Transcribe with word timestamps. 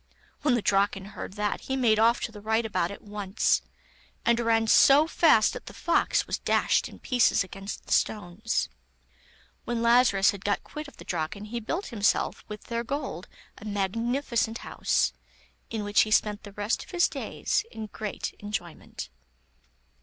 When 0.41 0.55
the 0.55 0.63
Draken 0.63 1.05
heard 1.13 1.33
that 1.33 1.61
he 1.61 1.75
made 1.75 1.99
off 1.99 2.19
to 2.21 2.31
the 2.31 2.41
rightabout 2.41 2.89
at 2.89 3.03
once, 3.03 3.61
and 4.25 4.39
ran 4.39 4.65
so 4.65 5.05
fast 5.05 5.53
that 5.53 5.67
the 5.67 5.75
fox 5.75 6.25
was 6.25 6.39
dashed 6.39 6.89
in 6.89 6.97
pieces 6.97 7.43
against 7.43 7.85
the 7.85 7.91
stones. 7.93 8.67
When 9.65 9.83
Lazarus 9.83 10.31
had 10.31 10.43
got 10.43 10.63
quit 10.63 10.87
of 10.87 10.97
the 10.97 11.05
Draken 11.05 11.45
he 11.45 11.59
built 11.59 11.85
himself, 11.89 12.43
with 12.47 12.63
their 12.63 12.83
gold, 12.83 13.27
a 13.59 13.63
magnificent 13.65 14.57
house, 14.65 15.13
in 15.69 15.83
which 15.83 16.01
he 16.01 16.09
spent 16.09 16.41
the 16.41 16.53
rest 16.53 16.83
of 16.83 16.89
his 16.89 17.07
days 17.07 17.63
in 17.69 17.85
great 17.85 18.33
enjoyment. 18.39 19.11